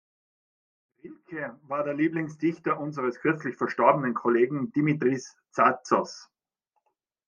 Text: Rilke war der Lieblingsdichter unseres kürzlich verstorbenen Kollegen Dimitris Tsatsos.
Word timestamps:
Rilke 1.03 1.59
war 1.67 1.83
der 1.83 1.93
Lieblingsdichter 1.93 2.79
unseres 2.79 3.19
kürzlich 3.19 3.55
verstorbenen 3.55 4.15
Kollegen 4.15 4.71
Dimitris 4.71 5.37
Tsatsos. 5.51 6.31